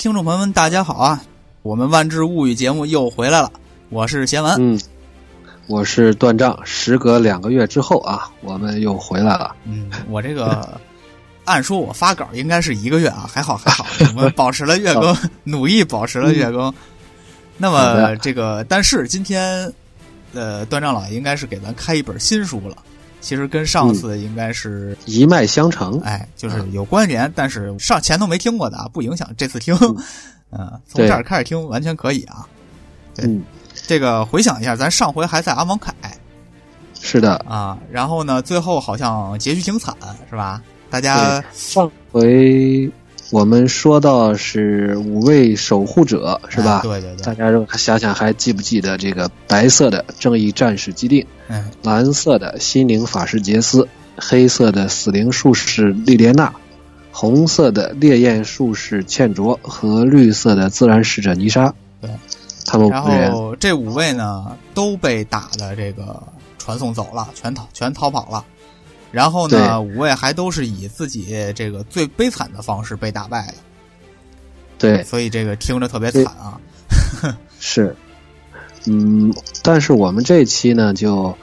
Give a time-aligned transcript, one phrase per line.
[0.00, 1.22] 听众朋友们，大家好啊！
[1.60, 3.52] 我们《万智物语》节目又回来了，
[3.90, 4.80] 我是贤文，嗯，
[5.66, 6.58] 我是断账。
[6.64, 9.54] 时隔两个月之后啊，我们又回来了。
[9.66, 10.80] 嗯，我这个
[11.44, 13.84] 按说我发稿应该是一个月啊，还好还好，
[14.16, 16.72] 我们保持了月更，努力保持了月更。
[17.58, 19.70] 那么这个，但是今天，
[20.32, 22.74] 呃，段账老爷应该是给咱开一本新书了。
[23.20, 29.76] 其实跟上次应该是一脉相承，哎，就是有关联，但是上前头没听过的啊，不影响这次听。
[30.52, 32.46] 嗯，从这儿开始听完全可以啊。
[33.18, 33.42] 嗯，
[33.86, 35.94] 这个回想一下，咱上回还在阿蒙凯，
[37.00, 37.78] 是的啊。
[37.90, 39.94] 然后呢，最后好像结局挺惨，
[40.28, 40.60] 是吧？
[40.90, 42.90] 大家上回。
[43.30, 46.80] 我们说到是五位守护者，是吧？
[46.82, 47.24] 对对对。
[47.24, 47.48] 大家
[47.78, 56.54] 想想还记不记得这个白色的正义战士基定，嗯，蓝色的心灵法师杰斯，黑色的死灵术士莉莲娜，
[57.10, 61.74] 红色的烈焰术士茜卓和绿色的自然使者妮莎。
[62.00, 62.08] 对，
[62.64, 66.22] 他们然后这五位呢都被打的这个
[66.56, 68.44] 传送走了，全逃全逃跑了。
[69.10, 73.54] 然后呢，五位还都是以自己这个最悲惨的方式被打败的。
[74.78, 76.60] 对，所以这个听着特别惨啊。
[77.58, 77.96] 是，
[78.86, 81.36] 嗯，但是我们这期呢，就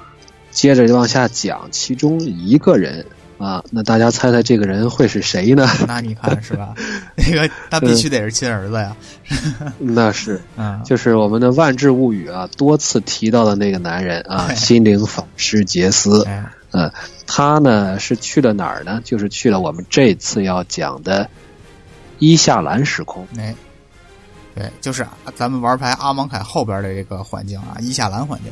[0.52, 3.06] 接着往下讲其中一个人
[3.38, 3.64] 啊。
[3.72, 5.68] 那大家猜猜这个人会是谁呢？
[5.88, 6.74] 那你看是吧？
[7.16, 8.96] 那个他必须得是亲儿子呀。
[9.78, 16.26] 那是，嗯，就是我们的《万智物语》啊，多次提到的那个男人啊，心灵法师杰斯。
[16.72, 16.92] 嗯，
[17.26, 19.00] 他呢是去了哪儿呢？
[19.04, 21.30] 就是去了我们这次要讲的
[22.20, 23.26] 伊夏兰时空。
[23.38, 23.56] 哎，
[24.58, 28.52] 对，就是咱们玩牌阿芒凯后边的这个环境啊，伊夏兰环境。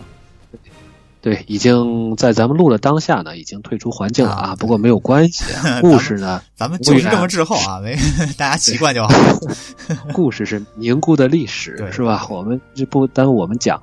[1.21, 4.55] 对，已经在咱们录的当下呢，已经退出环境了啊。
[4.55, 5.43] 不过没有关系，
[5.81, 7.97] 故事呢，咱们就是这么滞后啊，没
[8.37, 9.13] 大家习惯就好。
[10.13, 12.27] 故事是凝固的历史，是吧？
[12.29, 13.81] 我们这不耽误我们讲。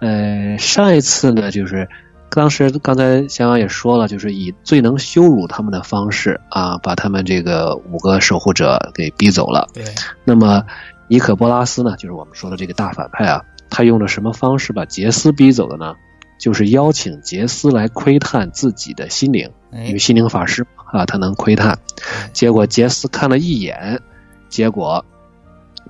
[0.00, 1.88] 呃，上一次呢，就是。
[2.32, 9.68] 当时刚才翔阳也说了，就是以最能羞辱他们的方式啊，把他们这个五个守护者给逼走了。
[9.74, 9.82] 对。
[10.22, 10.62] 那么
[11.10, 15.94] 尼可波拉斯呢，就是我们说的这个大反派啊，他用了什么方式把杰斯逼走的呢？
[16.38, 21.76] 就是邀请杰斯来窥探自己的心灵，因为心灵法师啊，他能窥探。
[22.32, 24.00] 结果杰斯看了一眼，
[24.48, 25.04] 结果。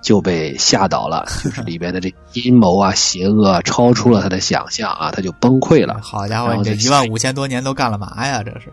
[0.02, 6.00] 就被吓倒了， 就是里边的这阴谋啊、邪恶啊超出了他的想象啊，他就崩溃了。
[6.00, 8.42] 好家伙，你这一万五千多年都干了嘛呀？
[8.42, 8.72] 这是，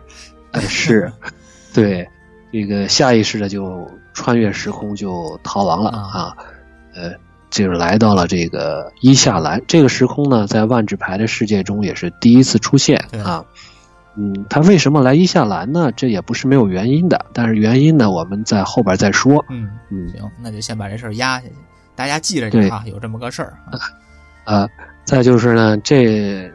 [0.66, 1.12] 是，
[1.74, 2.08] 对，
[2.50, 3.86] 这个下意识的就
[4.18, 6.36] 穿越时空就逃亡了啊，
[6.92, 7.12] 呃，
[7.50, 13.44] 就是来到了这个伊夏兰这个时空呢，在万智牌的世界中也是第一次出现啊。
[14.16, 15.92] 嗯，他为什么来伊夏兰呢？
[15.92, 19.44] 这也不是没有原因的，但是原因呢，我们在后边再说。
[19.48, 21.52] 嗯嗯，行，那就先把这事儿压下去，
[21.94, 23.78] 大家记着点啊，有这么个事儿啊。
[24.44, 24.68] 呃，
[25.04, 26.50] 再就是呢，这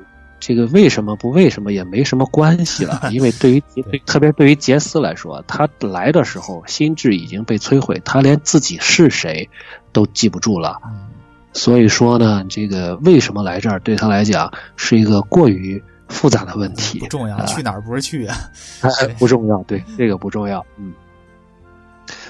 [0.45, 3.63] 这个为什么不为什么也没什么关系了， 因为对于
[4.05, 9.49] 特别对于杰斯来说，他来的时候心智已经被摧毁，他连自己是谁
[9.93, 10.77] 都记不住了。
[11.53, 15.81] 所以说呢，这个为什么来这儿对他来讲是一个过于。
[16.09, 18.37] 复杂的问题不重要，去哪儿不是去啊？
[19.17, 20.63] 不重要，对这个不重要。
[20.77, 20.93] 嗯，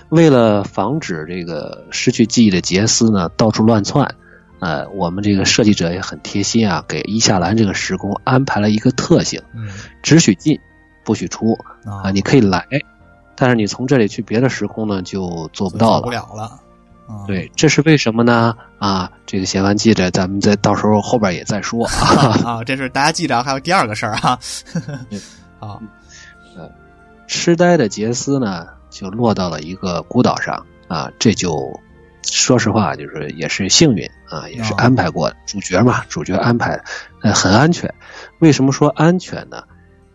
[0.08, 4.10] 为了防止这个失去记忆的杰斯呢到处乱窜，
[4.64, 9.42] 呃，我们这个设计者也很贴心啊，给伊夏兰这个时空安排了一个特性：
[10.02, 10.58] 只许进，
[11.04, 11.52] 不许出
[11.84, 12.12] 啊。
[12.12, 12.66] 你可以来，
[13.36, 16.62] 但是你从这里去别的时空呢就做不到了，不了了。
[17.28, 18.56] 对，这是为什么呢？
[18.80, 22.64] 啊，这个写完记着，咱们再到时候后边也再说啊。
[22.64, 24.40] 这是大家记着，还有第二个事儿啊。
[25.60, 25.78] 啊，
[26.56, 26.72] 呃，
[27.28, 31.12] 痴呆的杰斯呢，就落到了一个孤岛上啊。
[31.20, 31.78] 这就
[32.24, 35.36] 说实话，就是也是幸运啊，也是安排过的。
[35.46, 36.82] 主角嘛，主角安排
[37.22, 37.94] 呃很安全。
[38.40, 39.64] 为什么说安全呢？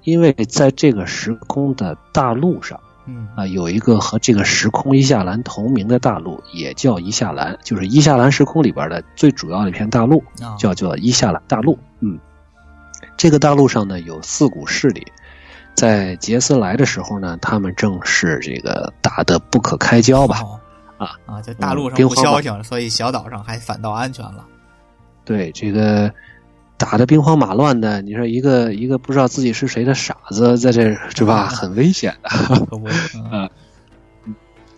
[0.03, 10.23] 因为在这个时空的大陆上嗯啊，有一个和这个时空伊夏兰同名的大陆，也叫伊夏兰，就是伊夏兰时空里边的最主要的一片大陆，
[10.59, 11.79] 叫做伊夏兰大陆。
[12.01, 12.19] 嗯，
[13.17, 15.07] 这个大陆上呢有四股势力，
[15.75, 20.43] 在杰斯来的时候呢，他们正是这个打得不可开交吧？
[20.99, 24.45] 啊啊，就大陆上不消停，所以小岛上还反倒安全了。
[25.25, 26.13] 对这个。
[26.81, 31.49] 打的兵荒马乱的，你说一个一个不知道自己是谁的傻子在这是吧？
[31.49, 32.31] 很危险的。
[33.33, 33.51] 嗯，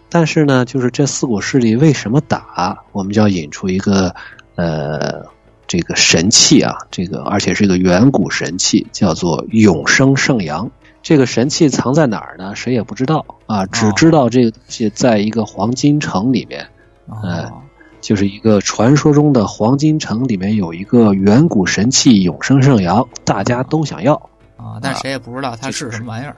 [0.08, 2.84] 但是呢，就是这四股势力为什么打？
[2.92, 4.14] 我们就要引出一个
[4.54, 5.26] 呃
[5.66, 10.70] 这个神器啊，这个而且是一个远古神器，叫做永生圣阳。
[11.02, 12.54] 这个神器藏在哪儿呢？
[12.54, 16.66] 谁也不知道啊，只知道这个东西在一个黄金城里面。
[17.06, 17.62] 哦。
[18.00, 24.14] 就是一个传说中的黄金城，里面有一个远古神器永生圣阳，大家都想要
[24.56, 26.34] 啊，但谁也不知道它是什么玩意儿。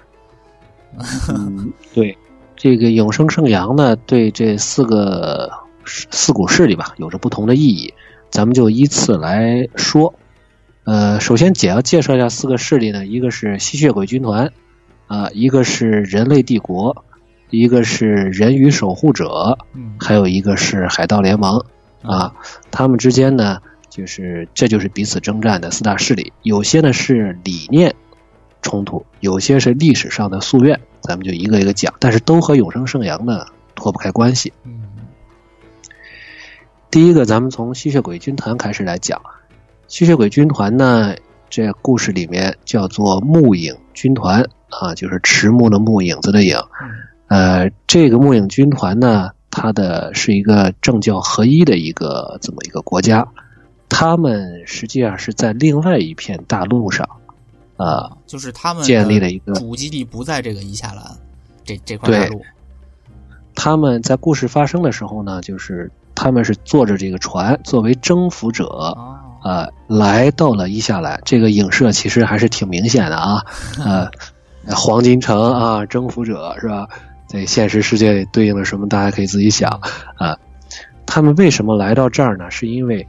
[1.29, 2.19] 嗯，对，
[2.57, 5.49] 这个永生圣阳呢，对这四个
[5.85, 7.95] 四股势力吧，有着不同的意义，
[8.29, 10.13] 咱们就依次来说。
[10.85, 14.53] 呃，首先简要介绍一下四个势力呢，一个是吸血鬼军团，
[15.07, 17.05] 啊，一个是人类帝国。
[17.51, 19.59] 一个是人鱼守护者，
[20.01, 21.63] 还有一个是海盗联盟，
[22.01, 22.33] 啊，
[22.71, 26.33] 他们之间呢，就是这就是彼此征战的四大势力。
[26.41, 27.95] 有些呢是理念
[28.63, 31.93] 冲突，有些是历史上的夙愿，咱们就一个一个讲。
[31.99, 33.45] 但是都和永生圣阳呢
[33.75, 34.55] 脱不开关系。
[36.91, 39.21] 第一个，咱们从吸血鬼军团开始来讲。
[39.93, 41.15] 吸血鬼军团呢，
[41.51, 46.57] 这故事里面叫做木影军团啊，就是迟暮的木，影子的影。
[47.27, 53.29] 呃，这个木影军团呢，它的是一个政教合一的一个这么一个国家，
[53.91, 57.07] 他们实际上是在另外一片大陆上，
[57.77, 61.05] 啊，就是他们建立了一个主基地不在这个伊夏兰
[61.67, 62.41] 这这块大陆。
[63.55, 69.22] 他们在故事发生的时候呢，就是他们是坐着这个船，作为征服者，啊，
[69.87, 71.21] 来到了伊夏兰。
[71.25, 73.45] 这个影射其实还是挺明显的啊，
[73.85, 74.11] 呃，
[74.75, 76.89] 黄金城啊，征服者是吧？
[77.27, 78.89] 在现实世界里对应了什么？
[78.89, 79.81] 大家可以自己想
[80.17, 80.37] 啊。
[81.07, 82.51] 他们为什么来到这儿呢？
[82.51, 83.07] 是因为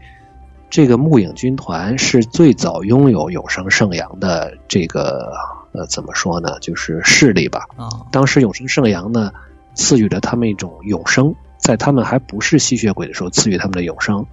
[0.69, 5.31] 这个木影军团是最早拥有永生圣阳的这个
[5.73, 6.57] 呃，怎么说呢？
[6.59, 7.65] 就是势力吧。
[7.75, 9.31] 啊，当时永生圣阳呢，
[9.75, 14.25] 赐予了他们一种永生，在他们还不是吸血鬼的时候，赐予他们的永生。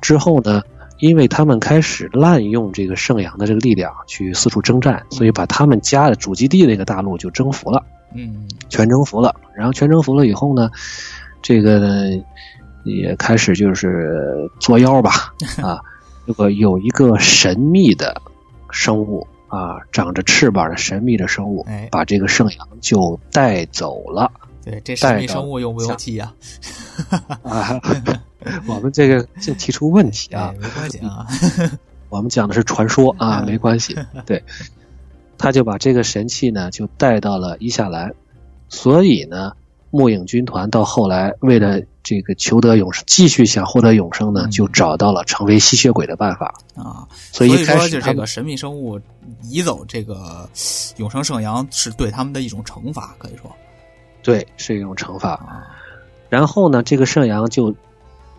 [0.00, 0.62] 之后呢，
[1.04, 7.84] 因为他们开始滥用这个圣阳的这个力量去四处征战，所以把他们家的主基地那个大陆就征服了。
[8.14, 10.70] 嗯，全征服了，然后全征服了以后呢，
[11.42, 12.08] 这个
[12.84, 15.78] 也开始就是作妖吧 啊，
[16.26, 18.22] 这个有一个神秘的
[18.70, 24.32] 生物啊，长着翅膀的神秘的生物，把这个圣阳就带走了。
[24.64, 26.32] 对，这神秘生物用不用提呀？
[27.44, 27.78] 啊，
[28.66, 31.26] 我们这个就提出问题啊，没关系啊，
[32.10, 33.96] 我们讲的是传说啊，没关系，
[34.26, 34.42] 对。
[35.36, 38.14] 他就把这个神器呢，就带到了伊夏兰，
[38.68, 39.52] 所以呢，
[39.90, 46.54] 末影军团到后来为了这个求得永生，继续想获得永生呢，就找到了成为吸血鬼的办法。
[46.76, 47.06] 啊。
[47.32, 48.98] 所以一开始这个神秘生物
[49.42, 50.48] 移走这个
[50.98, 53.50] 永生圣阳，是对他们的一种惩罚，可以说，
[54.22, 55.66] 对，是一种惩罚。
[56.30, 57.74] 然后呢，这个圣阳就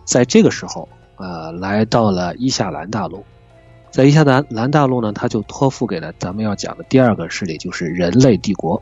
[0.06, 3.22] 在这个时候，呃，来到了伊夏兰大陆。
[3.90, 8.80] 在伊夏兰兰大陆呢，他就托付给了咱们要讲的第二个势力，就是人类帝国，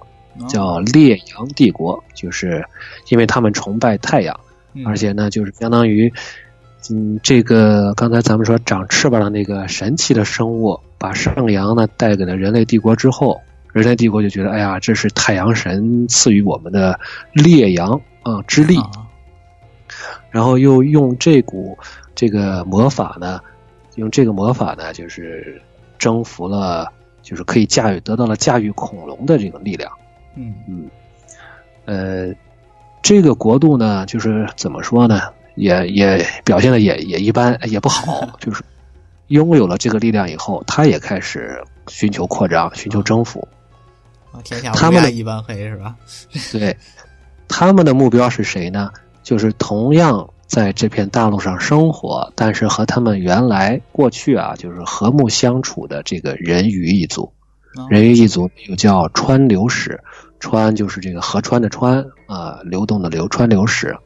[0.49, 2.03] 叫烈阳帝国。
[2.15, 2.65] 就是
[3.09, 4.39] 因为他们崇拜太阳，
[4.85, 6.13] 而且呢，就是相当于，
[6.91, 13.41] 嗯，这个刚才咱们说长翅膀的那个神奇的生物，把圣阳呢带给了人类帝国之后，
[13.73, 16.99] 人类帝国就觉得，哎呀，这是太阳神赐予我们的
[17.33, 18.77] 烈阳啊之力，
[20.35, 21.79] 然后又用这股
[22.13, 23.41] 这个魔法呢。
[23.95, 25.63] 用这个魔法呢，就是
[26.01, 29.89] 征服了，就是可以驾驭，得到了驾驭恐龙的这个力量。
[30.35, 30.91] 嗯嗯，
[31.85, 32.35] 呃，
[33.03, 35.21] 这个国度呢，就是怎么说呢，
[35.55, 38.29] 也也表现的也也一般，也不好。
[38.41, 38.65] 就是
[39.29, 43.47] 拥有了这个力量以后，他也开始寻求扩张，寻求征服。
[44.43, 45.95] 天下他们一般黑是吧？
[46.51, 46.77] 对，
[47.47, 48.91] 他们的目标是谁呢？
[49.25, 50.31] 就是同样。
[50.47, 57.33] 在这片大陆上生活，但是和他们原来过去啊，就是和睦相处的这个人鱼一族，
[57.89, 60.01] 人鱼一族又叫川流使，
[60.39, 63.97] 川就是这个河川的川啊，流动的流，川流使，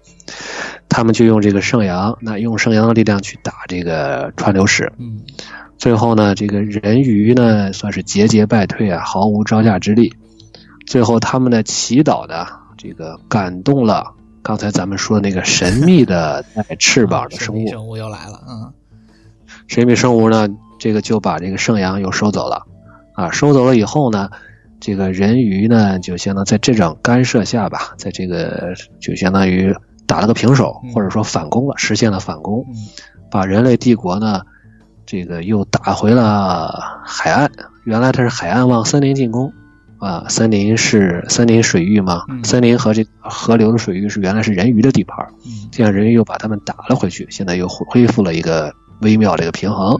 [0.88, 5.20] 他们就用这个圣阳，那用圣阳的力量去打这个川流使，嗯，
[5.76, 10.14] 最后呢，这个人鱼呢算是节节败退啊，毫无招架之力，
[10.86, 12.46] 最后他们的祈祷呢，
[12.78, 14.14] 这个感动了
[14.48, 18.72] 刚才咱们说的那个神秘的带翅膀的生物， 生物又来了，嗯，
[19.66, 22.64] 神秘生物呢，这个就把这个圣阳又收走了，
[23.12, 24.30] 啊，收走了以后呢，
[24.80, 29.76] 这个人鱼呢，就相当在这种干涉下吧，在这个就相当于
[30.06, 32.64] 打了个平手，或者说反攻了，实现了反攻，
[33.30, 34.40] 把人类帝国呢，
[35.04, 37.50] 这个又打回了海岸。
[37.84, 39.52] 原来它是海岸往森林进攻，
[39.98, 45.26] 啊，森林是森林水域嘛，森林和这河流的水域是原来是人鱼的地盘，
[45.72, 49.98] 这样人鱼又把他们打了回去，现在又恢复了一个微妙的一个平衡。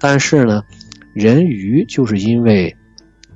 [0.00, 0.62] 但是呢，
[1.14, 2.76] 人鱼就是因为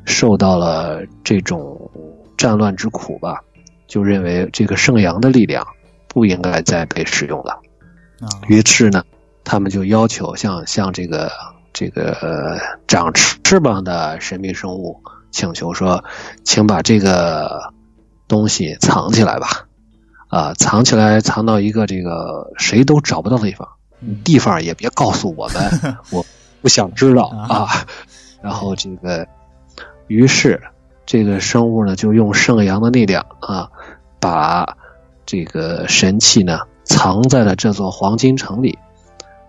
[0.05, 1.91] 受到了这种
[2.37, 3.41] 战乱之苦吧，
[3.87, 5.67] 就认为这个圣阳的力量
[6.09, 7.59] 不应该再被使用了，
[8.49, 9.03] 于是呢，
[9.45, 11.31] 他们就要求像像这个。
[11.73, 12.59] 这个
[12.89, 16.05] 长翅膀的神秘生物请求说
[16.45, 17.73] ：“请把这个
[18.29, 19.67] 东西藏起来吧，
[20.29, 23.69] 啊，藏起来，藏到一个这个谁都找不到的地方，
[24.25, 26.25] 地方也别告诉我们， 我
[26.63, 27.69] 不想知道啊。”
[28.43, 29.27] 然后这个，
[30.07, 30.61] 于是
[31.07, 33.71] 这个生物呢，就用圣阳的力量啊，
[34.19, 34.77] 把
[35.27, 38.79] 这个神器呢藏在了这座黄金城里，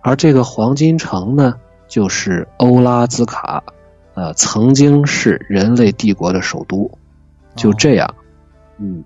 [0.01, 1.55] 而这个黄金城呢。
[1.91, 3.61] 就是欧拉兹卡，
[4.13, 6.89] 呃，曾经是人类帝国的首都，
[7.55, 8.15] 就这样，
[8.77, 9.03] 嗯，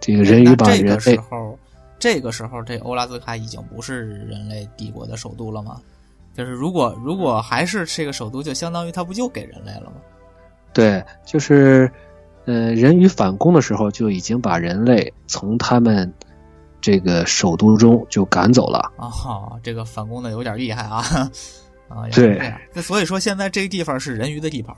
[0.00, 1.58] 这个人鱼把人类，这个时候，
[1.98, 5.80] 这个时候，这欧拉兹卡已经不是人类帝国的首都了吗？
[6.34, 9.96] 就是如果如果还是这个首都，就相当于它不就给人类了吗？
[10.72, 11.90] 对，就是，
[12.44, 16.10] 呃，人鱼反攻的时候就已经把人类从他们
[16.80, 18.92] 这个首都中就赶走了。
[18.96, 19.10] 啊，
[19.62, 21.04] 这个反攻的有点厉害啊。
[21.90, 22.40] 啊，对，
[22.72, 24.72] 那所以说现在这个地方是人鱼的地盘，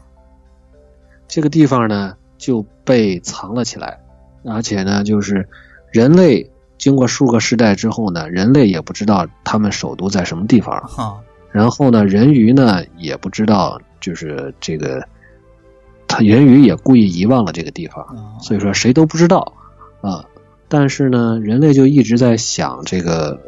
[1.28, 4.00] 这个地方呢就被藏了起来，
[4.46, 5.46] 而且呢，就是
[5.92, 15.06] 人类经过数个世代之后呢，人类也不知道他们首都在什么地方，哈，然后呢，人鱼呢也不知道，就是这个，
[16.08, 19.52] 他人鱼也故意遗忘了这个地方，所以说谁都不知道
[20.00, 20.24] 啊，
[20.66, 23.38] 但是呢，人类就一直在想这个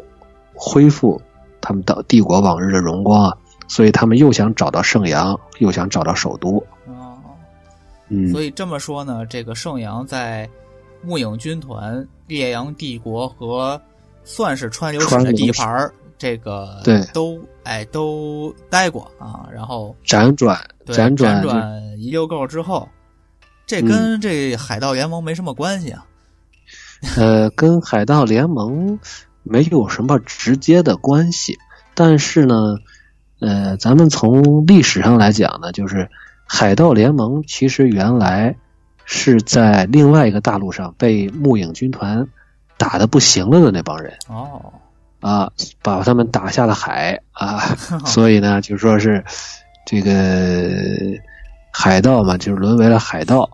[0.55, 1.19] 恢复
[1.63, 3.39] 他们到帝国往日的荣光啊。
[3.67, 6.59] 所以他们又想找到圣阳，又想找到首都。
[6.87, 7.17] 哦，
[8.09, 10.49] 嗯，所以这么说呢，这个圣阳在
[11.03, 13.81] 木影军团、烈阳帝国和
[14.23, 19.49] 算是川流史的地盘这个对都哎都待过啊。
[19.53, 20.57] 然后辗转
[20.87, 22.89] 辗转辗转一溜够之后，
[23.67, 26.07] 这跟这海盗联盟没什么关系啊。
[27.17, 28.99] 呃，跟海盗联盟
[29.43, 31.59] 没有什么直接的关系，
[31.95, 32.77] 但是呢。
[33.41, 36.09] 呃，咱们从历史上来讲呢，就是
[36.47, 38.57] 海盗联盟其实原来
[39.05, 42.27] 是在另外一个大陆上被木影军团
[42.79, 44.73] 打的不行了的那帮人哦
[45.21, 45.51] 啊，
[45.83, 47.59] 把他们打下了海啊，
[48.07, 49.25] 所以呢，就说是
[49.85, 50.71] 这个
[51.73, 53.51] 海盗嘛，就是沦为了海盗，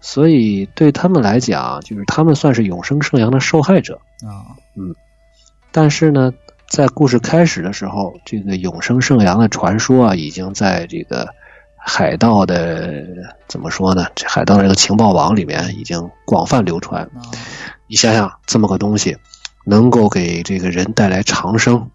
[0.00, 4.94] 所以对他们来讲，就是他们算是永生圣阳的受害者啊，嗯，
[5.70, 6.32] 但是呢。
[6.66, 11.28] 在故事开始的时候，这个永生圣阳的传说啊，已经在这个
[11.76, 13.04] 海盗的
[13.46, 14.06] 怎么说呢？
[14.14, 17.08] 这海盗这个情报网里面已经广泛流传。
[17.86, 19.16] 你想想，这么个东西
[19.64, 21.90] 能够给这个人带来长生，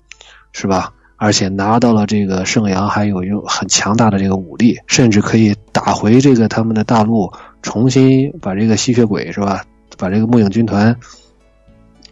[0.54, 0.94] 是吧？
[1.18, 9.66] 而且拿到了这个圣阳，还有有很强大的这个武力，甚至可以打回这个他们的大陆，重新把这个吸血鬼是吧？
[9.98, 10.96] 把这个木影军团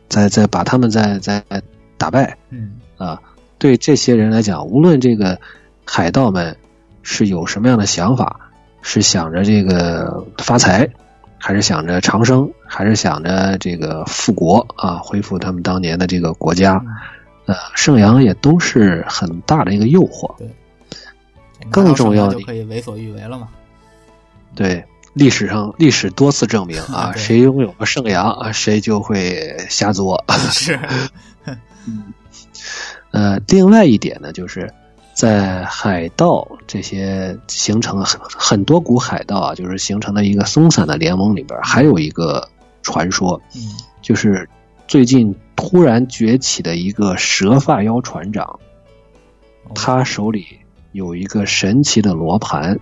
[0.10, 1.42] 再再把他们再再。
[1.98, 3.20] 打败，嗯啊，
[3.58, 5.40] 对这些人来讲，无论这个
[5.86, 6.56] 海盗们
[7.02, 8.40] 是有什么样的想法，
[8.82, 10.88] 是想着这个发财，
[11.40, 16.82] 还是想着长生，还是想着这个复国啊，恢复他们当年的这个国家，
[17.46, 20.36] 呃，圣阳也都是很大的一个诱惑。
[20.38, 20.50] 对，
[21.72, 23.48] 更重要的就可以为所欲为了嘛。
[24.56, 30.24] 对，历史上历史多次证明啊， 谁拥有了圣阳啊，谁就会瞎作。
[30.52, 30.80] 是。
[31.88, 32.14] 嗯，
[33.12, 34.72] 呃，另外一点呢，就是
[35.14, 42.50] 在海盗这些形成很很多股海盗啊，就是形成了一个松散的联盟里边，还有一个
[42.84, 43.62] 传说，嗯，
[44.02, 44.50] 就是
[44.88, 48.60] 最近突然崛起的一个蛇发妖船长，
[49.74, 50.60] 他手里
[50.92, 52.80] 有一个神奇的罗盘，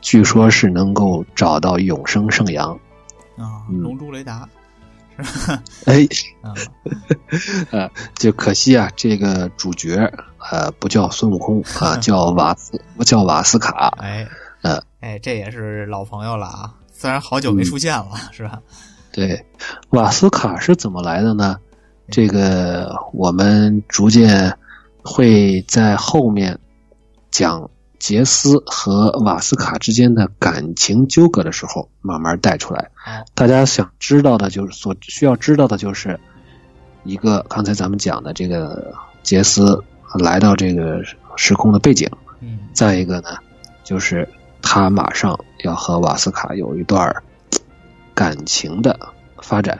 [0.00, 2.78] 据说是能够找到永生圣阳。
[3.36, 4.48] 啊，龙珠雷达。
[5.84, 6.06] 哎，
[7.70, 9.96] 呃，就可惜啊，这个主角
[10.50, 13.92] 呃不叫孙悟空啊， 叫瓦斯，叫瓦斯卡。
[13.98, 14.26] 哎，
[14.62, 16.74] 呃，哎，这也是老朋友了啊。
[16.92, 18.60] 虽然好久没出现了，是吧？
[19.12, 19.44] 对，
[19.90, 21.56] 瓦斯卡是怎么来的呢？
[22.10, 24.56] 这个我们逐渐
[25.04, 26.58] 会在后面
[27.30, 27.68] 讲
[27.98, 32.90] 杰斯和瓦斯卡之间的感情纠葛的时候慢慢带出来。
[33.34, 36.18] 大家想知道的就是所需要知道的就是
[37.04, 39.82] 一个刚才咱们讲的这个杰斯
[40.14, 41.02] 来到这个
[41.36, 42.08] 时空的背景。
[42.40, 43.36] 嗯，再一个呢，
[43.82, 44.28] 就是
[44.62, 47.14] 他马上要和瓦斯卡有一段
[48.14, 48.98] 感情的
[49.42, 49.78] 发展。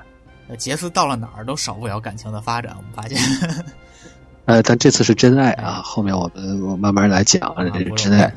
[0.56, 3.18] 杰斯到了哪儿都少不了感情的发展，我们发现。
[4.48, 5.82] 呃，但这次是真爱啊！
[5.84, 8.32] 后面我们我慢慢来讲这是真爱。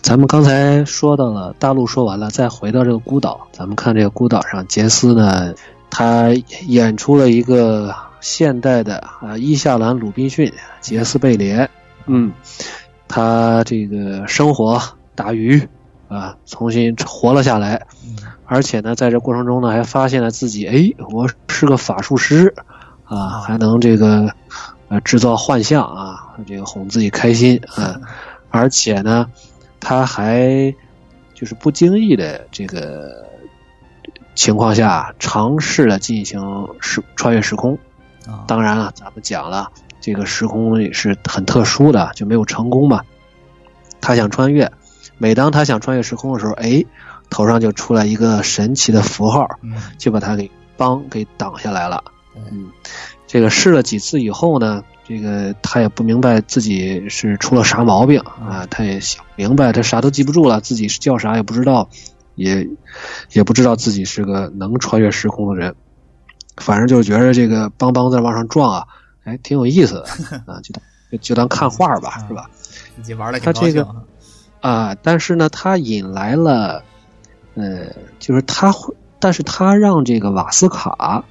[0.00, 5.52] 咱们刚才说到了大陆，说完了，再回到这个孤岛，咱们看这个孤岛上，杰斯呢，
[5.90, 6.30] 他
[6.66, 11.68] 演出了一个现代的啊伊夏兰·鲁滨逊，杰斯·贝莲。
[12.06, 12.32] 嗯，
[13.08, 14.80] 他这个生活
[15.14, 15.68] 打鱼
[16.08, 17.86] 啊，重新活了下来。
[18.46, 22.54] 而且呢，在这过程中呢，还发现了自己，哎，我是个法术师，
[23.06, 24.34] 啊，还能这个，
[24.88, 28.00] 呃，制造幻象啊，这个哄自己开心啊。
[28.50, 29.26] 而且呢，
[29.80, 30.74] 他还
[31.34, 33.26] 就是不经意的这个
[34.34, 37.78] 情况下，尝试了进行时穿越时空。
[38.46, 39.70] 当然了，咱们讲了，
[40.00, 43.02] 这个时空也是很特殊的，就没有成功嘛。
[44.00, 44.70] 他想穿越，
[45.18, 46.84] 每当他想穿越时空的时候，哎。
[47.28, 49.48] 头上就出来一个神奇的符号，
[49.98, 52.04] 就把他给帮给挡下来了。
[52.50, 52.70] 嗯，
[53.26, 61.88] 这个试了几次以后呢，这个他也不明白自己是出了啥毛病啊，他也想明白，他啥都记不住了，自己是叫啥也不知道，
[62.34, 62.68] 也
[63.32, 65.74] 也不知道自己是个能穿越时空的人，
[66.56, 68.86] 反正就觉得这个邦邦在往上撞啊，
[69.24, 70.02] 哎，挺有意思的
[70.52, 70.82] 啊，就当
[71.20, 72.50] 就当看画吧，是吧？
[72.96, 73.86] 自己玩的他这个
[74.60, 76.82] 啊，但是呢，他引来了。
[77.58, 77.86] 呃，
[78.18, 81.24] 就是他会，但是他让这个瓦斯卡，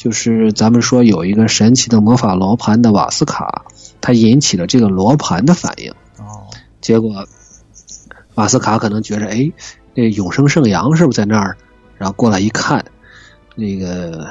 [0.00, 3.66] 就是咱们说有一个神奇的魔法罗盘的瓦斯卡，
[4.00, 5.90] 它引起了这个罗盘的反应。
[6.16, 6.48] 哦，
[6.80, 7.26] 结果
[8.34, 9.52] 瓦斯卡可能觉着，哎，
[9.94, 11.58] 那永生圣阳是不是在那儿？
[11.98, 12.82] 然后过来一看，
[13.54, 14.26] 那个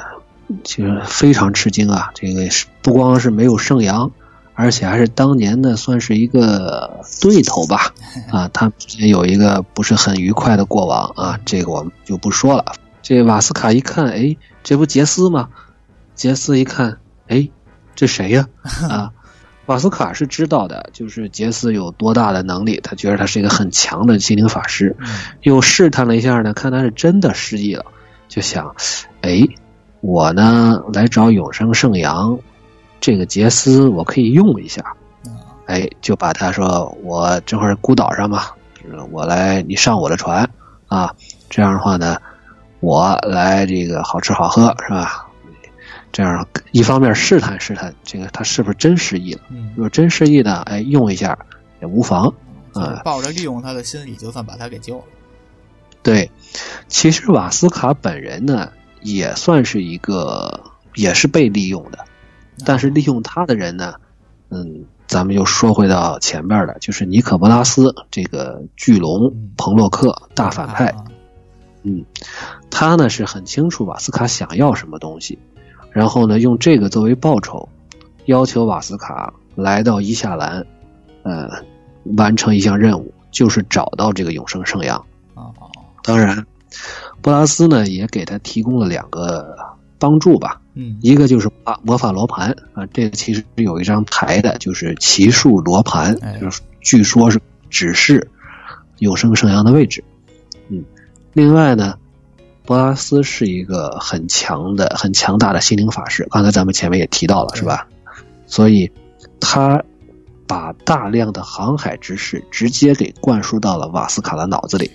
[0.64, 2.10] 就是非常吃惊啊！
[2.16, 2.48] 这个
[2.82, 4.10] 不光是没有圣阳。
[4.54, 7.94] 而且还是当年的算是一个对头吧，
[8.32, 12.72] 啊，他们之间有一个不是很愉快的过往啊，这个我们就不说了。
[13.10, 15.48] 这瓦斯卡一看，哎，这不杰斯吗？
[16.14, 17.48] 杰斯一看，哎，
[17.96, 18.46] 这谁呀？
[18.88, 19.10] 啊，
[19.66, 24.96] 瓦斯卡是知道的，就是杰斯有多大的能力，他觉得他是一个很强的心灵法师，
[25.42, 27.84] 又试探了一下呢，看他是真的失忆了，
[28.28, 28.76] 就想，
[29.22, 29.40] 哎，
[30.02, 32.38] 我呢来找永生圣阳。
[33.00, 34.84] 这个杰斯我可以用一下，
[35.66, 38.44] 哎，就把他说我正好孤岛上嘛，
[39.10, 40.48] 我来你上我的船
[40.86, 41.12] 啊，
[41.48, 42.16] 这样的话呢，
[42.80, 45.26] 我来这个好吃好喝是吧？
[46.12, 49.42] 这样一方面试探试探这个他是不是真失忆了，
[49.76, 51.38] 如果真失忆呢，哎，用一下
[51.80, 52.34] 也无妨
[52.72, 53.00] 啊。
[53.04, 55.04] 抱着利用他的心理，就算把他给救了。
[56.02, 56.30] 对，
[56.88, 61.98] 其实瓦斯卡本人呢，也算是一个，也是被利用的。
[62.64, 63.94] 但是利用他的人呢，
[64.48, 70.92] 嗯，咱们又说回到前边了，就是尼可波拉斯这个巨龙彭洛克大反派，
[71.82, 72.04] 嗯，
[72.70, 75.38] 他呢是很清楚瓦斯卡想要什么东西，
[75.92, 77.68] 然后呢用这个作为报酬，
[78.26, 80.66] 要求瓦斯卡来到伊夏兰，
[81.22, 81.48] 呃，
[82.16, 85.04] 完成一项任务，就是找到这个永生圣阳。
[85.34, 85.52] 哦，
[86.02, 86.46] 当然，
[87.22, 89.56] 布拉斯呢也给他提供了两个
[89.98, 90.60] 帮助吧。
[90.74, 97.40] 嗯，一个就是啊魔法罗盘啊，这个其实有一张牌的，就是奇数罗盘，就是据说是
[97.70, 98.30] 指示
[98.98, 100.04] 永生圣阳的位置。
[101.34, 101.96] 嗯，另外呢，
[102.64, 107.86] 波拉斯是一个很强的、很强大的心灵法师，刚才咱们前面也提到了，是吧？
[108.46, 108.90] 所以
[109.40, 109.82] 他
[110.46, 114.90] 把大量的航海知识直接给灌输到了瓦斯卡的脑子里。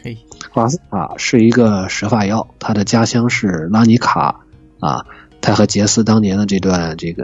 [0.54, 4.42] 瓦斯卡是一个蛇发妖，他的家乡是拉尼卡
[4.80, 5.06] 啊。
[5.42, 7.24] 他和杰斯当年的这段这个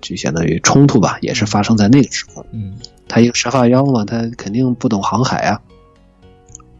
[0.00, 2.44] 就相当于冲突吧，也是发生在那个时候。
[2.50, 5.60] 嗯，他一个蛇发妖嘛，他肯定不懂航海啊。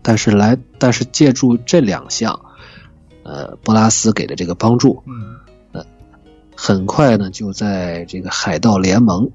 [0.03, 2.41] 但是来，但是借助这两项，
[3.23, 5.37] 呃，波拉斯给的这个帮助，嗯，
[5.73, 5.85] 呃，
[6.57, 9.31] 很快呢就在这个海盗联盟，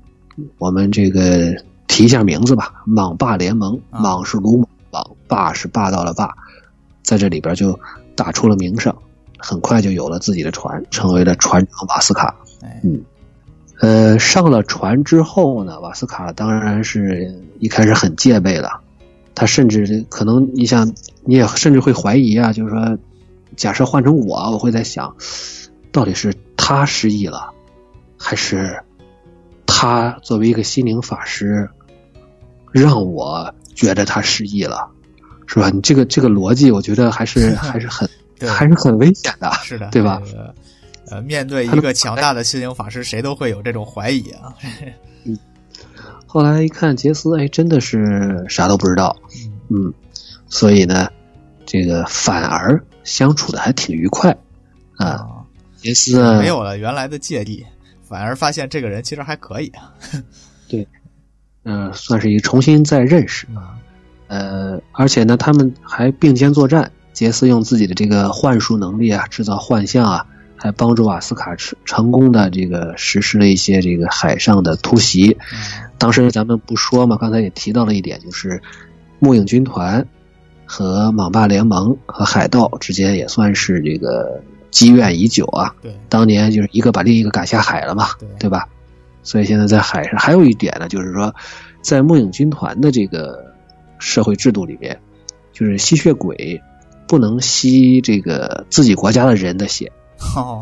[0.58, 1.56] 我们这个
[1.88, 6.34] 提一下名字吧，莽霸联盟，莽是鲁莽，霸是霸道的霸，
[7.04, 7.80] 在这里边就
[8.16, 8.94] 打出了名声。
[9.46, 12.34] 很快就有了自己的船，成为了船长瓦斯卡。
[12.82, 13.02] 嗯，
[13.82, 18.80] 呃，上了船之后呢，瓦斯卡当然是一开始很戒备了，
[19.36, 20.94] 他甚至可能，你想，
[21.24, 22.98] 你也甚至会怀疑啊，就是说，
[23.56, 25.16] 假设换成我，我会在想，
[25.92, 27.52] 到底是他失忆了，
[28.18, 28.82] 还是
[29.66, 31.70] 他作为一个心灵法师，
[32.72, 34.88] 让我觉得他失忆了，
[35.48, 35.70] 是吧？
[35.70, 38.08] 你这个这个逻辑，我觉得还是 还是很
[38.48, 40.22] 还是很危险的，是的，对吧？
[41.12, 44.54] 呃，面对一个强大的心灵法师，谁都会有这种怀疑啊。
[45.26, 45.38] 嗯，
[46.34, 49.16] 后来一看杰斯，哎，真的是啥都不知道，
[49.70, 49.94] 嗯，
[50.48, 51.08] 所以呢，
[51.64, 54.36] 这个反而相处的还挺愉快
[54.98, 55.28] 啊。
[55.78, 57.64] 杰斯没有了原来的芥蒂，
[58.02, 59.94] 反而发现这个人其实还可以啊。
[60.68, 60.88] 对，
[61.66, 63.78] 嗯，算是一重新再认识啊。
[64.26, 66.92] 呃，而且呢，他们还并肩作战。
[67.14, 70.26] 杰斯用自己的这个幻术能力啊，制造幻象啊。
[70.64, 75.38] 还帮助瓦斯卡成成功的这个实施了一些这个海上的突袭。
[75.98, 78.62] 当时咱们不说嘛，刚才也提到了一点，就是
[79.20, 80.08] 木影军团
[80.64, 85.76] 和莽霸联盟和海盗之间也算是这个积怨已久啊。
[85.82, 88.66] 对，当年就是一个把另一个赶下海了嘛，对吧？
[89.22, 91.36] 所以现在在海上还有一点呢，就是说，
[91.82, 93.54] 在木影军团的这个
[94.00, 94.98] 社会制度里面，
[95.52, 96.62] 就是吸血鬼
[97.06, 99.92] 不能吸这个自己国家的人的血。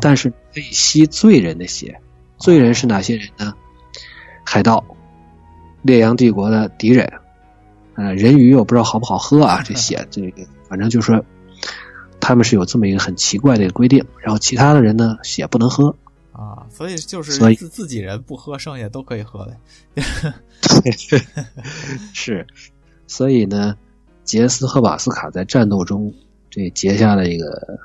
[0.00, 2.00] 但是可以吸罪人的血，
[2.38, 3.54] 罪人是哪些人呢？
[4.44, 4.84] 海盗、
[5.82, 7.10] 烈阳帝国的敌人，
[7.94, 11.24] 呃，人鱼我不知道好不好喝啊， 这血这个反正就是说，
[12.20, 14.04] 他们是有这么一个很奇怪的规定。
[14.18, 15.94] 然后其他的人呢，血不能喝
[16.32, 19.56] 啊，所以就是自自己人不喝，剩下都可以喝的。
[22.12, 22.46] 是，
[23.06, 23.76] 所以呢，
[24.24, 26.12] 杰斯和瓦斯卡在战斗中
[26.50, 27.78] 这结下了一个。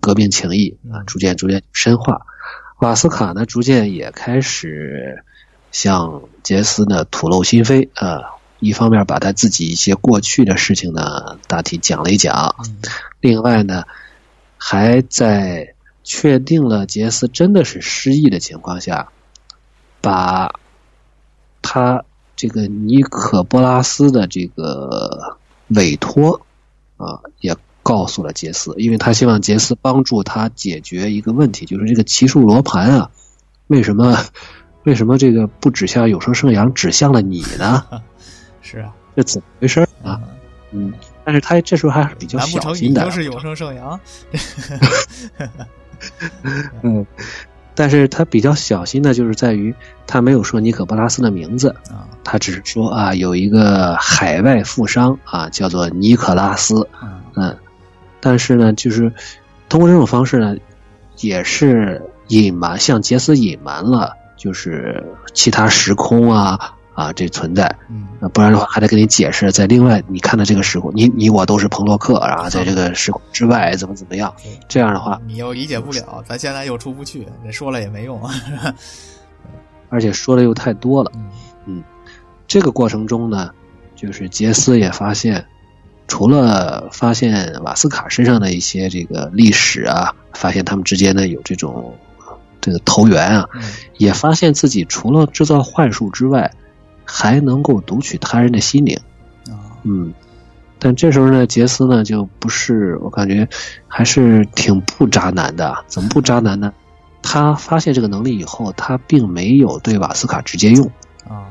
[0.00, 2.26] 革命情谊啊，逐渐逐渐深化。
[2.80, 5.22] 瓦斯卡呢，逐渐也开始
[5.70, 8.40] 向杰斯呢吐露心扉啊。
[8.58, 12.56] 一方面把他自己一些过去的事情呢大体讲了一讲，
[13.20, 13.84] 另外呢，
[14.58, 19.12] 还在确定了杰斯真的是失忆的情况下，
[20.00, 20.58] 把
[21.62, 22.04] 他
[22.36, 26.40] 这个尼可波拉斯的这个委托
[26.96, 27.56] 啊也。
[27.82, 33.10] 告诉了杰斯，因为他希望杰斯帮助他解决一个问题，就是这个奇数罗盘啊，
[33.68, 34.16] 为什么
[34.84, 37.84] 为什么这个不指向有生圣阳，指向了你呢？
[38.62, 40.20] 是啊，这怎么回事啊？
[40.72, 40.92] 嗯，
[41.24, 43.02] 但是他这时候还是比较小心的。
[43.02, 43.98] 都是有生圣阳。
[46.82, 47.04] 嗯，
[47.74, 49.74] 但是他比较小心的，就是在于
[50.06, 56.86] 他没有说尼可波拉斯的名字啊，他只是说啊，有一个海外富商啊，叫做尼可拉斯，
[57.36, 57.56] 嗯。
[58.20, 59.12] 但是呢，就是
[59.68, 60.54] 通过这种方式呢，
[61.20, 65.04] 也是隐瞒，向杰斯隐瞒了，就是
[65.34, 74.32] 其他时空啊啊这存在，嗯，不然的话还得给你解释，在另外你看的这个时空，你你我都是彭洛克，然后在这个时空之外怎么怎么样，
[74.68, 78.20] 这样的话你又理解不了，咱现在又出不去，说了也没用，
[79.88, 81.10] 而且说的又太多了，
[81.66, 81.82] 嗯，
[82.46, 83.50] 这个过程中呢，
[83.96, 85.44] 就是杰斯也发现。
[86.10, 91.96] 除了发现瓦斯卡身上的一些这个历史啊，发现他们之间呢有这种
[92.60, 93.48] 这个投缘啊，
[93.96, 96.50] 也发现自己除了制造幻术之外，
[97.04, 98.98] 还能够读取他人的心灵。
[99.84, 100.12] 嗯，
[100.80, 103.48] 但这时候呢，杰斯呢就不是，我感觉
[103.86, 105.84] 还是挺不渣男的。
[105.86, 106.72] 怎么不渣男呢？
[107.22, 110.84] 他发现这个能力以后，他并没有对瓦斯卡直接用。
[111.28, 111.46] 啊，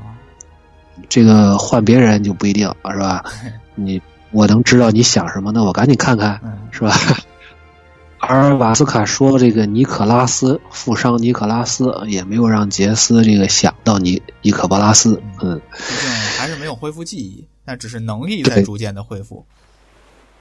[1.07, 3.23] 这个换别人就不一定了，是吧？
[3.73, 4.01] 你。
[4.31, 6.39] 我能知道你想什么，那我赶紧看看，
[6.71, 6.95] 是吧？
[8.21, 19.45] 而瓦斯卡说这个尼可拉斯富商尼可拉斯也没有让杰斯这个想到尼尼可波拉斯，嗯，毕竟还是没有恢复记忆，但只是能力在逐渐的恢复。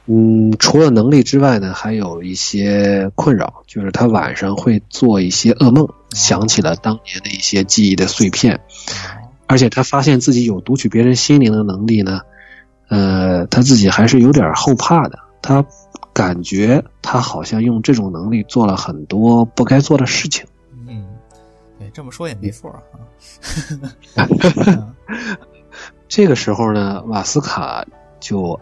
[0.06, 8.58] 嗯，除了能力之外呢，还有一些困扰，就是他晚上会做一些噩梦，想起了当年的一些记忆的碎片，
[9.46, 12.22] 而且他发现自己有读取别人心灵的能力呢。
[12.88, 15.64] 呃，他自己还是有点后怕的，他
[16.12, 20.46] 感觉他好像用这种能力做了很多不该做的事情。
[20.86, 21.06] 嗯，
[21.78, 22.80] 对，这么说也没错啊。
[26.08, 27.84] 这个时候呢，瓦斯卡
[28.18, 28.58] 就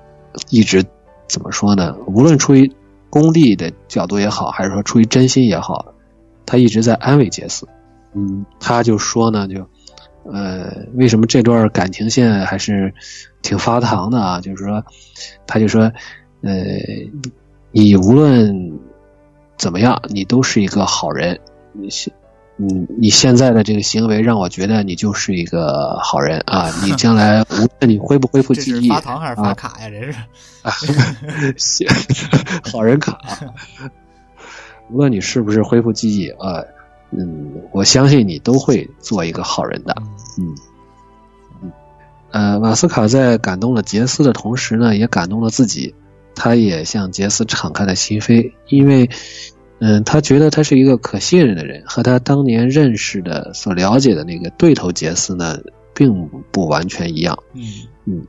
[0.50, 0.84] 一直
[1.28, 1.96] 怎么说呢？
[2.06, 2.70] 无论出于
[3.08, 5.94] 功利的角度也好，还是说出于真心也好，
[6.44, 7.68] 他一直在安慰杰斯。
[8.12, 9.66] 嗯，他就说呢，就。
[10.32, 12.92] 呃，为什么这段感情线还是
[13.42, 14.40] 挺发糖的啊？
[14.40, 14.84] 就是说，
[15.46, 15.92] 他就说，
[16.42, 16.52] 呃，
[17.72, 18.72] 你无论
[19.56, 21.38] 怎么样，你都是一个好人。
[21.72, 21.88] 你
[22.58, 26.72] 嗯，你现在的这个行为让我觉得你就是一个好人啊！
[26.82, 29.90] 你将来无论你恢不恢复记忆，发糖还是发卡呀？
[29.90, 30.10] 这
[31.58, 31.84] 是
[32.72, 33.20] 好人卡。
[34.88, 36.64] 无论你是不是恢复记忆啊，
[37.10, 39.94] 嗯，我相信你都会做一个好人的。
[40.38, 40.54] 嗯
[41.62, 41.72] 嗯，
[42.30, 45.94] 呃，马斯卡在感动了杰斯的同时呢，也感动了自己。
[46.34, 49.08] 他也向杰斯敞开了心扉，因为。
[49.78, 55.58] 嗯，他觉得他是一个可信任的人，和他当年认识的、所了解的那个对头杰斯呢，
[55.92, 57.38] 并不完全一样。
[57.52, 57.62] 嗯
[58.06, 58.26] 嗯，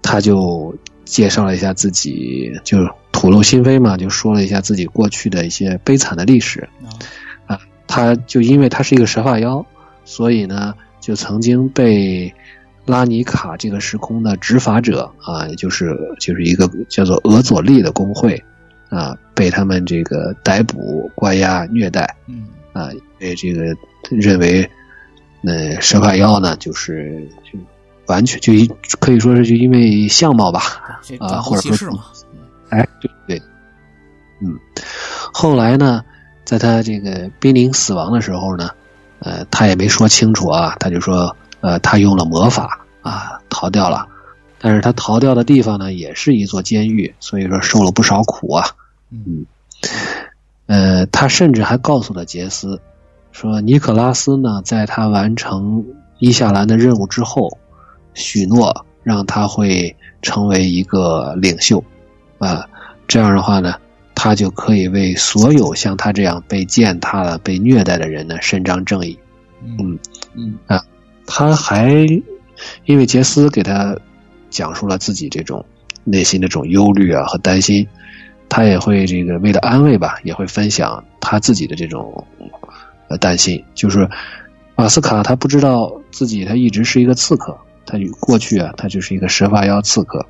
[0.00, 2.78] 他就介绍了一下自己，就
[3.12, 6.66] 吐露心扉嘛，就说了一下自己过去的一些悲惨的历史。
[6.82, 6.96] 啊，
[7.86, 9.64] 他就因为他是一个蛇发妖，
[10.04, 12.32] 所以呢，就曾经被
[12.86, 18.42] 拉尼卡这个时空的执法者啊，也就是就是一个叫做俄佐利的工会。
[18.90, 23.74] 啊，被他们这个逮捕、关押、虐待，嗯，啊，被这个
[24.08, 24.70] 认为，
[25.42, 27.58] 呃，蛇发妖呢，就是就
[28.06, 28.70] 完全就一
[29.00, 30.60] 可以说是就因为相貌吧，
[31.18, 31.98] 啊，或者说，
[32.68, 33.42] 哎，对对，
[34.40, 34.56] 嗯，
[35.32, 36.04] 后来呢，
[36.44, 38.70] 在他这个濒临死亡的时候呢，
[39.20, 44.06] 呃，他也没说清楚啊，他就说，呃，他用了魔法啊，逃掉了，
[44.58, 48.66] 但是他逃掉的地方呢，也是一座监狱，所以说受了不少苦啊。
[49.10, 49.46] 嗯，
[50.66, 52.80] 呃，他甚至还告诉了杰斯，
[53.32, 55.84] 说尼可拉斯呢，在他完成
[56.18, 57.58] 伊夏兰的任务之后，
[58.12, 61.82] 许诺让他会成为一个领袖，
[62.38, 62.68] 啊，
[63.06, 63.74] 这样的话呢，
[64.24, 69.18] 他就可以为所有像他这样被践踏了、被虐待的人呢伸张正义。
[69.62, 69.98] 嗯
[70.34, 70.82] 嗯啊，
[71.26, 71.92] 他还
[72.86, 73.94] 因为杰斯给他
[74.48, 75.62] 讲述了自己这种
[76.04, 77.86] 内心的这种忧虑啊和担心。
[78.48, 82.26] 他也会这个为了安慰吧，也会分享他自己的这种
[83.08, 83.62] 呃担心。
[83.74, 84.08] 就是
[84.74, 90.26] 马斯卡他不知道自己他一直是一个刺客，他过去啊他就是一个蛇发妖刺客，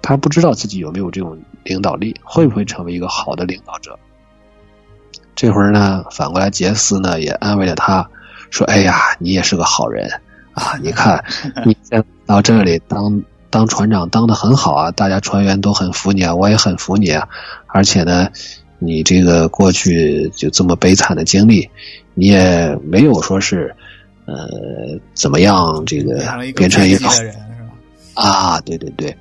[0.00, 3.98] 他不知道自己有没有这种领导力，会不会成为一个好的领导者。
[5.34, 8.08] 这会儿呢，反过来杰斯呢也安慰了他，
[8.50, 10.08] 说：“哎呀，你也是个好人
[10.52, 10.78] 啊！
[10.82, 11.24] 你看
[11.64, 17.28] 你现到这里当。”当船长当的很好啊，大家船员都很服你啊，我也很服你啊。
[17.66, 18.26] 而且呢，
[18.78, 21.68] 你这个过去就这么悲惨的经历，
[22.14, 23.76] 你也没有说是
[24.24, 24.34] 呃
[25.12, 26.24] 怎么样，这个
[26.56, 27.38] 变成一个人是
[28.14, 28.22] 吧？
[28.22, 29.14] 啊，对对对。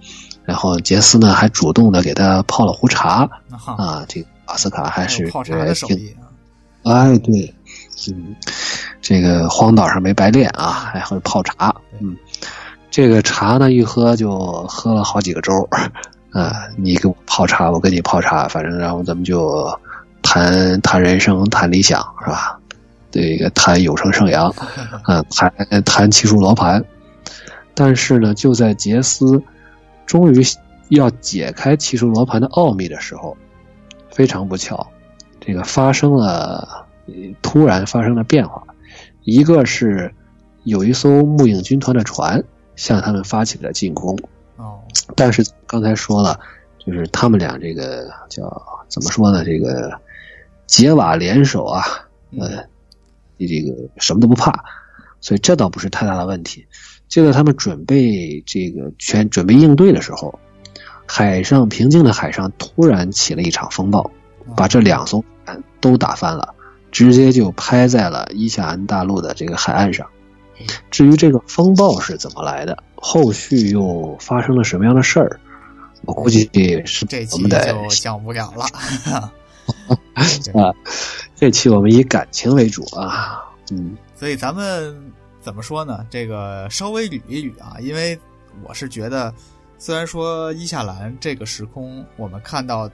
[0.52, 3.26] 然后杰斯呢还主动的给他泡了壶茶
[3.78, 6.14] 啊，这个奥斯卡还是泡茶的手艺
[6.84, 7.08] 啊。
[7.08, 7.56] 哎，对，
[8.10, 8.36] 嗯，
[9.02, 12.18] 这个荒岛上没白练啊，还会泡茶，嗯。
[12.90, 15.54] 这个茶呢，一喝就喝了好几个周，
[16.34, 19.74] 啊，你给我泡茶，我给你泡茶，反正然后咱们就
[20.22, 22.60] 谈谈人生，谈理想，是吧？
[23.10, 24.54] 这个谈有生圣阳，
[25.08, 25.50] 啊，谈
[25.86, 26.84] 谈七术罗盘。
[27.74, 29.42] 但是呢，就在杰斯
[30.12, 30.44] 终于
[30.90, 33.38] 要解开七数罗盘的奥秘的时候，
[34.10, 34.86] 非常不巧，
[35.40, 36.86] 这个发生了
[37.42, 38.62] 突然发生了变化，
[39.24, 40.14] 一个是
[40.66, 42.44] 有一艘木影军团的船。
[42.78, 44.18] 向他们发起了进攻，
[44.56, 44.80] 哦，
[45.16, 46.40] 但是刚才说了，
[46.80, 48.42] 就是他们俩这个叫
[48.88, 49.46] 怎么说呢？
[49.46, 49.92] 这个
[50.66, 51.84] 结瓦联手啊，
[52.40, 52.64] 呃，
[53.38, 54.64] 你这个什么都不怕，
[55.20, 56.66] 所以这倒不是太大的问题。
[57.12, 60.40] 就在他们准备这个全准备应对的时候，
[61.06, 64.10] 海上平静的海上突然起了一场风暴，
[64.56, 66.56] 把这两艘船都打翻了，
[66.90, 70.08] 直接就拍在了伊夏安大陆的这个海岸上。
[70.90, 75.38] 至于这个风暴是怎么来的，后续又发生了什么样的事儿，
[76.06, 76.50] 我估计
[76.86, 77.50] 是这期就
[77.90, 78.66] 讲不了了。
[80.56, 80.72] 啊，
[81.36, 84.96] 这期我们以感情为主啊，嗯，所以咱们
[85.42, 86.06] 怎么说呢？
[86.10, 88.18] 这个稍微捋一捋啊，因为
[88.64, 89.34] 我是觉得，
[89.78, 92.90] 虽然说伊夏兰这个时空我们看到，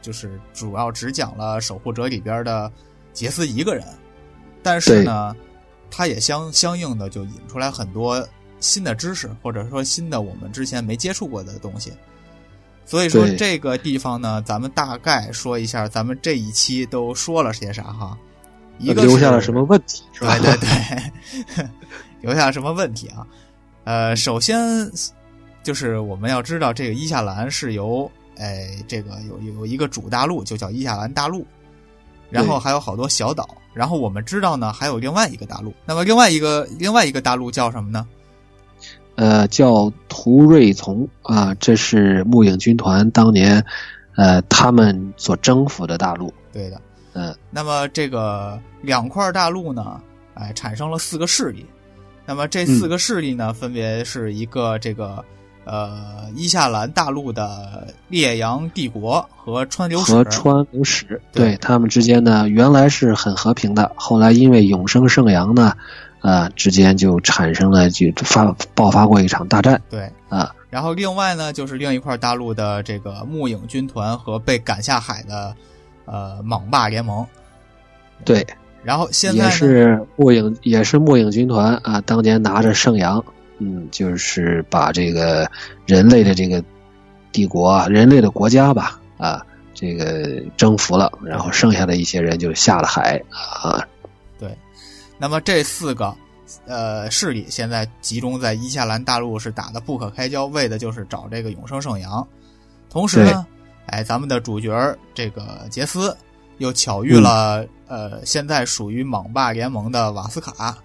[0.00, 2.72] 就是主要只讲了守护者里边的
[3.12, 3.86] 杰斯一个人，
[4.62, 5.36] 但是呢。
[5.94, 8.26] 他也相相应的就引出来很多
[8.60, 11.92] 新的知识，或者说新的我们之前没接触过的东西。
[12.86, 18.16] 所以说这个地方呢，咱们大概说一下，咱们这一期都说了些啥哈？
[18.82, 20.02] 一个留下了什么问题？
[20.18, 21.66] 对对对，
[22.20, 23.26] 留下了什么问题啊？
[23.84, 24.58] 呃，首先
[25.62, 31.46] 就是我们要知道，这个伊夏兰是由哎这个有有一个主大陆，就叫伊夏兰大陆。
[32.30, 35.70] 然后还有好多小岛，然后我们知道呢，还有另外一个大陆。
[35.84, 38.06] 那么另外一个另外一个大陆叫什么呢？
[39.16, 43.62] 呃，叫图瑞从啊，这是木影军团当年
[44.16, 46.32] 呃他们所征服的大陆。
[46.54, 46.80] 对的。
[47.14, 50.00] 嗯，那么这个两块大陆呢，
[50.34, 51.66] 哎，产生了四个势力。
[52.24, 55.22] 那么这四个势力呢，分别是一个这个
[55.64, 61.56] 呃伊夏兰大陆的烈阳帝国和川流和川流史，对。
[61.56, 65.74] 他们之间呢，原来是很和平的，后来因为永生圣阳呢，
[66.20, 69.82] 呃，之间就产生了就发爆发过一场大战。
[69.90, 70.08] 对。
[70.28, 75.54] 啊，然后另外呢，就是另一块大陆的这个木影军团和被赶下海的
[76.04, 77.26] 呃莽霸联盟。
[78.24, 78.46] 对。
[78.84, 83.24] 然后现在也是末影，也是末影军团啊，当年拿着圣阳，
[83.58, 85.48] 嗯，就是把这个
[85.86, 86.60] 人类的这个
[87.30, 93.86] 帝国啊、人类的国家吧，啊，这个征服了，然后剩下的一些人就下了海啊。
[94.36, 94.52] 对，
[95.16, 96.12] 那么这四个
[96.66, 102.26] 呃势力现在集中在伊夏兰大陆，是打的不可开交，为的就是找这个永生圣阳。
[102.90, 103.46] 同时呢，
[103.92, 106.16] 哎，咱们的主角这个杰斯。
[106.58, 110.76] 又巧遇了，呃，现在属于莽霸联盟的瓦斯卡，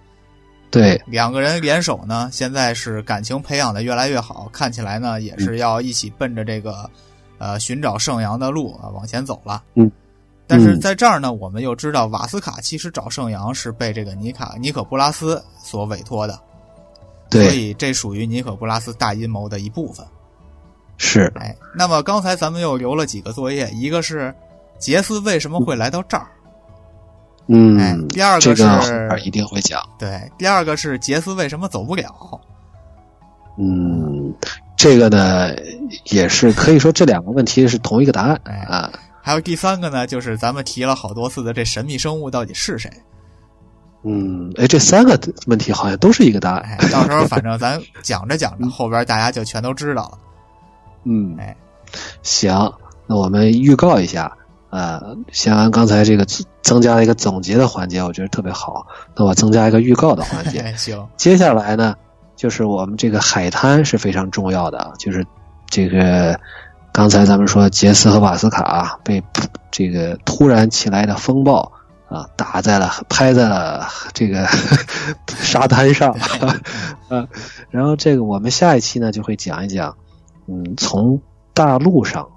[0.72, 6.90] 对，两个人联手呢，现在是感情培养的越来越好，看起来呢也是要一起奔着这个，
[7.38, 9.62] 呃，寻找圣阳的路啊往前走了。
[9.76, 9.92] 嗯，
[10.48, 16.40] 但是在这儿呢，我们又知道瓦斯卡其实找圣阳是被这个尼卡尼可布拉斯所委托的，
[17.30, 20.04] 对，所以这属于尼可布拉斯大阴谋的一部分。
[20.98, 24.34] 是，哎，那么刚才咱们又留了几个作业，一个是。
[24.80, 26.28] 杰斯为什么会来到这儿？
[27.48, 29.82] 嗯，第二个是一定会讲。
[29.98, 32.14] 对，第二个是杰斯为什么走不了？
[33.58, 34.32] 嗯，
[34.76, 35.50] 这个呢
[36.12, 38.94] 也是可以说这两个问题是同一个答案啊。
[39.24, 42.88] 还有第三个呢，就是咱们提了好多次的这神秘生物到底是谁？
[44.04, 46.78] 嗯，哎，这三个问题好像都是一个答案。
[46.78, 50.20] 哎到时候反正咱 讲着讲着，后边大家就全都知道了。
[51.08, 51.56] 嗯，哎，
[52.22, 52.74] 行，
[53.06, 54.32] 那我们预告一下。
[54.70, 56.26] 呃，先按刚才这个
[56.62, 58.86] 增加了一个总结的环节，我觉得特别好。
[59.16, 60.62] 那我增加一个预告的环节。
[60.76, 61.96] 行，接下来呢，
[62.36, 65.26] 就是我们这个海滩是非常重要的，就是
[65.70, 66.38] 这个
[66.92, 69.24] 刚才咱们说杰斯和瓦斯卡被
[69.72, 71.72] 这个突然起来的风暴
[72.10, 74.46] 啊打在了拍在了这个
[75.40, 76.12] 沙滩上
[77.08, 77.26] 啊。
[77.72, 79.96] 然后这个我们下一期呢就会讲一讲，
[80.48, 81.22] 嗯，从
[81.54, 82.28] 大陆上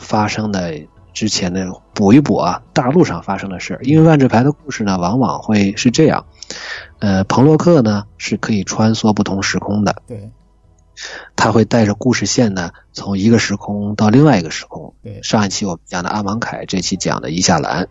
[0.00, 0.80] 发生的。
[1.12, 6.24] 之前的补一补啊，大陆上发生的事因为万智牌的故事呢，往往会是这样，
[7.00, 10.30] 呃，彭洛克呢是可以穿梭不同时空的，对，
[11.34, 14.94] 他会带着故事线呢，从一个时空到另外一个时空。
[15.02, 17.88] 对，上一期我们讲的阿芒凯，这期讲的伊夏兰，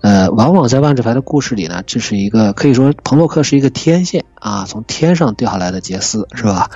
[0.00, 6.70] 呃，往往在万智牌的故事里呢，这是一个可以说彭洛克是一个天线啊，从天上掉下来的杰斯是吧？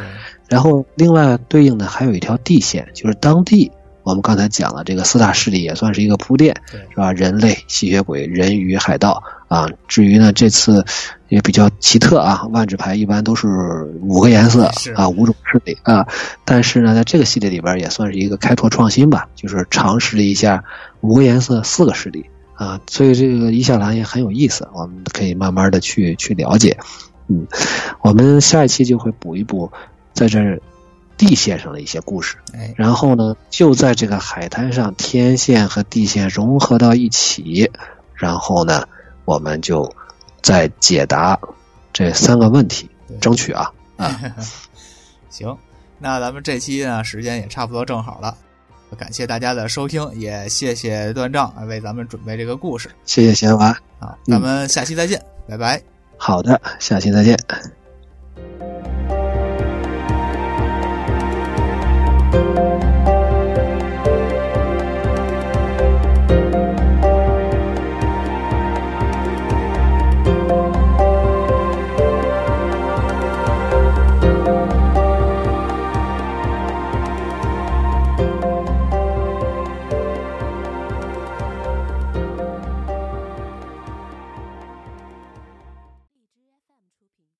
[0.48, 3.70] 然后另外对应的还有一条地线，就是当地。
[4.02, 6.54] 我们刚才讲了这个四大势力，也算是一个铺垫，
[6.90, 7.12] 是吧？
[7.12, 9.68] 人类、吸血鬼、人鱼、海盗啊。
[9.88, 10.84] 至于呢，这次
[11.28, 13.48] 也比较奇特啊，万智牌一般都是
[14.02, 16.06] 五个颜色啊，五种势力啊。
[16.44, 20.62] 但是呢，在这个系列里边也算是一个开拓创新吧，就是尝试了一下
[21.00, 22.80] 五个颜色四个势力啊。
[22.86, 26.78] 所以这个伊夏兰也很有意思，我们可以慢慢的去去了解。
[27.26, 27.44] 嗯，
[28.02, 29.72] 我们下一期就会补一补，
[30.16, 30.60] 在这儿。
[31.18, 32.36] 地线上的一些故事，
[32.76, 37.70] 然后呢，就在这个海滩上，天线和地线融合到一起，
[38.12, 38.86] 然后呢，
[39.24, 39.90] 我们就
[40.42, 41.40] 再解答
[41.90, 44.20] 这三个问题，争取啊啊，
[45.30, 45.56] 行，
[45.98, 48.36] 那咱们这期呢，时间也差不多正好了，
[48.98, 55.82] 感谢大家的收听，也谢谢段丈为咱们准备这个故事，谢谢贤娃啊，咱们下期再见，拜拜，
[56.18, 57.38] 好的，下期再见。